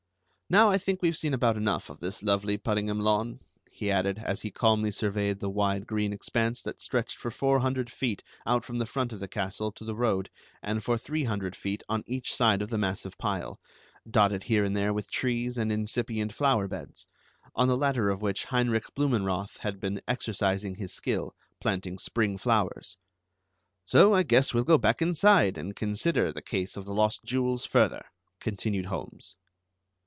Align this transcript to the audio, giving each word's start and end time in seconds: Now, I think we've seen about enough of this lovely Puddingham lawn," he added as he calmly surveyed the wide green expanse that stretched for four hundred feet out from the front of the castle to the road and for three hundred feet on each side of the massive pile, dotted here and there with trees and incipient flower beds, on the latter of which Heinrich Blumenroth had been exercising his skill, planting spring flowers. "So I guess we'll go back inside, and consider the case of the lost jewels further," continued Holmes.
Now, 0.49 0.69
I 0.69 0.77
think 0.77 1.01
we've 1.01 1.15
seen 1.15 1.33
about 1.33 1.55
enough 1.55 1.89
of 1.89 2.01
this 2.01 2.21
lovely 2.21 2.57
Puddingham 2.57 2.99
lawn," 2.99 3.39
he 3.71 3.89
added 3.89 4.17
as 4.25 4.41
he 4.41 4.51
calmly 4.51 4.91
surveyed 4.91 5.39
the 5.39 5.49
wide 5.49 5.87
green 5.87 6.11
expanse 6.11 6.61
that 6.63 6.81
stretched 6.81 7.15
for 7.17 7.31
four 7.31 7.59
hundred 7.61 7.89
feet 7.89 8.21
out 8.45 8.65
from 8.65 8.77
the 8.77 8.85
front 8.85 9.13
of 9.13 9.21
the 9.21 9.29
castle 9.29 9.71
to 9.71 9.85
the 9.85 9.95
road 9.95 10.29
and 10.61 10.83
for 10.83 10.97
three 10.97 11.23
hundred 11.23 11.55
feet 11.55 11.83
on 11.87 12.03
each 12.05 12.33
side 12.35 12.61
of 12.61 12.69
the 12.69 12.77
massive 12.77 13.17
pile, 13.17 13.61
dotted 14.05 14.43
here 14.43 14.65
and 14.65 14.75
there 14.75 14.91
with 14.93 15.09
trees 15.09 15.57
and 15.57 15.71
incipient 15.71 16.33
flower 16.33 16.67
beds, 16.67 17.07
on 17.55 17.69
the 17.69 17.77
latter 17.77 18.09
of 18.09 18.21
which 18.21 18.43
Heinrich 18.43 18.93
Blumenroth 18.93 19.59
had 19.59 19.79
been 19.79 20.01
exercising 20.05 20.75
his 20.75 20.91
skill, 20.91 21.33
planting 21.61 21.97
spring 21.97 22.37
flowers. 22.37 22.97
"So 23.85 24.13
I 24.13 24.23
guess 24.23 24.53
we'll 24.53 24.65
go 24.65 24.77
back 24.77 25.01
inside, 25.01 25.57
and 25.57 25.77
consider 25.77 26.29
the 26.33 26.41
case 26.41 26.75
of 26.75 26.83
the 26.83 26.93
lost 26.93 27.21
jewels 27.23 27.65
further," 27.65 28.03
continued 28.41 28.87
Holmes. 28.87 29.37